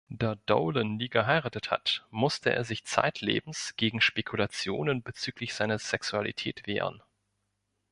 Da 0.09 0.33
Dolan 0.47 0.95
nie 0.97 1.09
geheiratet 1.09 1.69
hat, 1.69 2.07
musste 2.09 2.49
er 2.55 2.63
sich 2.63 2.83
zeitlebens 2.85 3.75
gegen 3.77 4.01
Spekulationen 4.01 5.03
bezüglich 5.03 5.53
seiner 5.53 5.77
Sexualität 5.77 6.65
wehren. 6.65 7.03